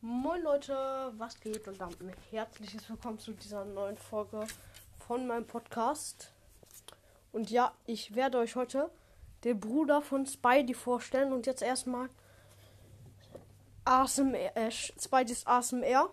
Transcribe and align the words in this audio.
Moin 0.00 0.40
Leute, 0.42 1.12
was 1.18 1.40
geht 1.40 1.66
und 1.66 1.80
damit 1.80 2.00
ein 2.00 2.12
herzliches 2.30 2.88
Willkommen 2.88 3.18
zu 3.18 3.32
dieser 3.32 3.64
neuen 3.64 3.96
Folge 3.96 4.46
von 4.96 5.26
meinem 5.26 5.44
Podcast. 5.44 6.32
Und 7.32 7.50
ja, 7.50 7.74
ich 7.84 8.14
werde 8.14 8.38
euch 8.38 8.54
heute 8.54 8.92
den 9.42 9.58
Bruder 9.58 10.00
von 10.00 10.24
Spidey 10.24 10.74
vorstellen 10.74 11.32
und 11.32 11.46
jetzt 11.46 11.62
erstmal 11.62 12.08
ASMR, 13.84 14.56
äh, 14.56 14.70
Spideys 14.70 15.44
ASMR. 15.44 16.08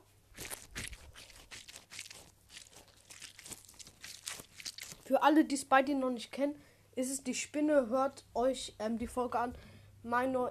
Für 5.03 5.21
alle, 5.21 5.45
die 5.45 5.57
Spidey 5.57 5.93
noch 5.93 6.09
nicht 6.09 6.31
kennen, 6.31 6.59
ist 6.95 7.11
es 7.11 7.23
die 7.23 7.35
Spinne. 7.35 7.87
Hört 7.89 8.25
euch 8.33 8.73
ähm, 8.79 8.97
die 8.97 9.05
Folge 9.05 9.37
an. 9.37 9.55
Mein, 10.01 10.31
neu, 10.31 10.49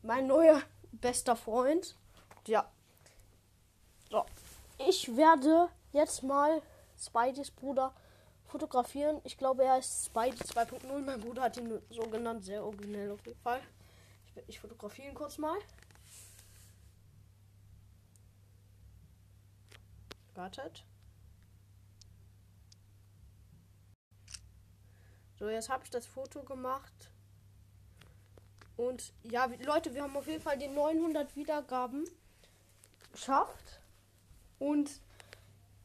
mein 0.00 0.26
neuer 0.26 0.62
bester 0.90 1.36
Freund. 1.36 1.98
Ja. 2.46 2.70
So. 4.10 4.24
Ich 4.78 5.16
werde 5.16 5.68
jetzt 5.92 6.22
mal 6.22 6.62
Spideys 6.98 7.50
Bruder 7.50 7.94
fotografieren. 8.46 9.20
Ich 9.24 9.38
glaube, 9.38 9.64
er 9.64 9.78
ist 9.78 10.06
Spidey 10.06 10.36
2.0. 10.36 10.98
Mein 11.00 11.20
Bruder 11.20 11.42
hat 11.42 11.56
ihn 11.56 11.80
so 11.90 12.02
genannt. 12.02 12.44
Sehr 12.44 12.64
originell 12.64 13.10
auf 13.10 13.24
jeden 13.26 13.40
Fall. 13.40 13.60
Ich, 14.26 14.42
ich 14.48 14.60
fotografiere 14.60 15.08
ihn 15.08 15.14
kurz 15.14 15.38
mal. 15.38 15.56
Wartet. 20.34 20.84
So, 25.38 25.48
jetzt 25.48 25.68
habe 25.68 25.84
ich 25.84 25.90
das 25.90 26.06
Foto 26.06 26.42
gemacht. 26.42 27.10
Und 28.76 29.12
ja, 29.22 29.46
Leute, 29.64 29.94
wir 29.94 30.02
haben 30.02 30.16
auf 30.16 30.26
jeden 30.26 30.42
Fall 30.42 30.58
die 30.58 30.68
900 30.68 31.36
Wiedergaben 31.36 32.04
geschafft. 33.12 33.80
Und 34.58 34.90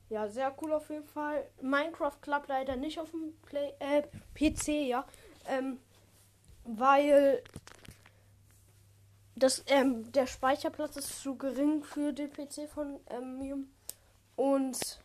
ja, 0.10 0.28
sehr 0.30 0.56
cool 0.62 0.74
auf 0.74 0.90
jeden 0.90 1.06
Fall. 1.06 1.46
Minecraft 1.62 2.22
klappt 2.22 2.48
leider 2.48 2.76
nicht 2.76 3.00
auf 3.00 3.12
dem 3.12 3.34
Play 3.46 3.74
äh, 3.80 4.04
PC, 4.36 4.88
ja. 4.88 5.06
Ähm, 5.48 5.80
weil 6.64 7.44
das, 9.36 9.64
ähm, 9.68 10.12
der 10.12 10.28
Speicherplatz 10.28 10.98
ist 10.98 11.22
zu 11.22 11.36
gering 11.36 11.84
für 11.84 12.14
den 12.14 12.32
PC 12.32 12.70
von 12.70 13.00
ähm. 13.10 13.70
Und 14.36 15.00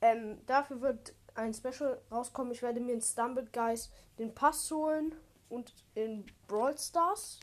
ähm, 0.00 0.40
dafür 0.46 0.80
wird 0.80 1.12
ein 1.34 1.54
Special 1.54 2.00
rauskommen. 2.10 2.52
Ich 2.52 2.62
werde 2.62 2.80
mir 2.80 2.92
in 2.92 3.00
Stumbled 3.00 3.52
Guys 3.52 3.90
den 4.18 4.34
Pass 4.34 4.70
holen 4.70 5.14
und 5.48 5.72
in 5.94 6.26
Brawl 6.46 6.76
Stars. 6.78 7.40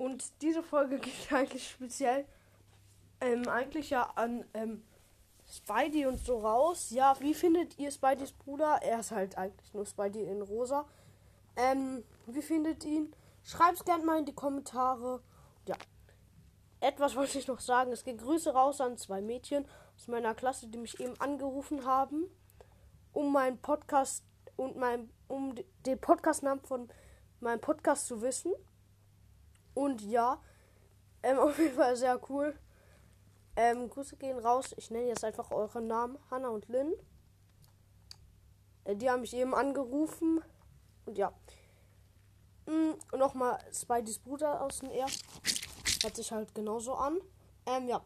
Und 0.00 0.40
diese 0.40 0.62
Folge 0.62 0.98
geht 0.98 1.30
eigentlich 1.30 1.68
speziell 1.68 2.24
ähm, 3.20 3.46
eigentlich 3.48 3.90
ja 3.90 4.04
an 4.14 4.46
ähm, 4.54 4.82
Spidey 5.46 6.06
und 6.06 6.18
so 6.18 6.38
raus. 6.38 6.88
Ja, 6.88 7.20
wie 7.20 7.34
findet 7.34 7.78
ihr 7.78 7.90
Spideys 7.90 8.32
Bruder? 8.32 8.80
Er 8.80 9.00
ist 9.00 9.10
halt 9.10 9.36
eigentlich 9.36 9.74
nur 9.74 9.84
Spidey 9.84 10.24
in 10.24 10.40
rosa. 10.40 10.86
Ähm, 11.54 12.02
wie 12.26 12.40
findet 12.40 12.82
ihn? 12.86 13.14
Schreibt 13.44 13.74
es 13.74 13.84
gerne 13.84 14.02
mal 14.02 14.18
in 14.18 14.24
die 14.24 14.34
Kommentare. 14.34 15.20
Ja. 15.68 15.76
Etwas 16.80 17.14
wollte 17.14 17.38
ich 17.38 17.46
noch 17.46 17.60
sagen. 17.60 17.92
Es 17.92 18.02
geht 18.02 18.22
Grüße 18.22 18.54
raus 18.54 18.80
an 18.80 18.96
zwei 18.96 19.20
Mädchen 19.20 19.66
aus 19.96 20.08
meiner 20.08 20.34
Klasse, 20.34 20.68
die 20.68 20.78
mich 20.78 20.98
eben 20.98 21.20
angerufen 21.20 21.84
haben, 21.84 22.24
um 23.12 23.32
meinen 23.32 23.58
Podcast 23.58 24.24
und 24.56 24.76
mein, 24.76 25.10
um 25.28 25.56
den 25.84 26.00
Podcastnamen 26.00 26.64
von 26.64 26.88
meinem 27.40 27.60
Podcast 27.60 28.06
zu 28.06 28.22
wissen. 28.22 28.54
Und 29.80 30.02
ja, 30.02 30.38
ähm, 31.22 31.38
auf 31.38 31.58
jeden 31.58 31.74
Fall 31.74 31.96
sehr 31.96 32.20
cool. 32.28 32.54
Ähm, 33.56 33.88
Grüße 33.88 34.16
gehen 34.16 34.38
raus. 34.38 34.74
Ich 34.76 34.90
nenne 34.90 35.08
jetzt 35.08 35.24
einfach 35.24 35.50
eure 35.50 35.80
Namen, 35.80 36.18
Hanna 36.30 36.48
und 36.48 36.68
Lynn. 36.68 36.92
Äh, 38.84 38.94
die 38.94 39.08
haben 39.08 39.22
mich 39.22 39.34
eben 39.34 39.54
angerufen. 39.54 40.42
Und 41.06 41.16
ja. 41.16 41.32
Mhm, 42.66 42.94
und 43.10 43.18
nochmal 43.18 43.58
Spideys 43.72 44.18
Bruder 44.18 44.60
aus 44.60 44.80
dem 44.80 44.90
R. 44.90 45.06
Hört 46.02 46.16
sich 46.16 46.30
halt 46.30 46.54
genauso 46.54 46.92
an. 46.92 47.18
Ähm, 47.64 47.88
ja. 47.88 48.04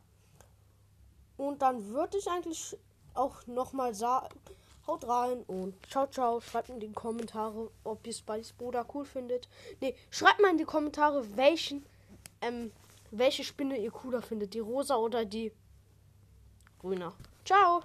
Und 1.37 1.61
dann 1.61 1.89
würde 1.89 2.19
ich 2.19 2.29
eigentlich 2.29 2.79
auch 3.15 3.45
nochmal 3.49 3.95
sagen, 3.95 4.29
haut 4.87 5.07
rein 5.07 5.43
und 5.45 5.75
ciao, 5.89 6.07
ciao. 6.07 6.41
Schreibt 6.41 6.69
in 6.69 6.81
die 6.81 6.93
Kommentare, 6.93 7.71
ob 7.85 8.07
ihr 8.07 8.13
Spideys 8.13 8.53
Bruder 8.53 8.85
cool 8.95 9.05
findet. 9.05 9.49
Ne, 9.81 9.95
schreibt 10.11 10.41
mal 10.41 10.51
in 10.51 10.59
die 10.59 10.65
Kommentare, 10.65 11.37
welchen, 11.37 11.87
ähm, 12.41 12.73
welche 13.11 13.45
Spinne 13.45 13.79
ihr 13.79 13.91
cooler 13.91 14.23
findet. 14.23 14.55
Die 14.55 14.61
rosa 14.61 14.97
oder 14.97 15.25
die 15.25 15.53
grüne. 16.81 17.13
Ciao. 17.45 17.85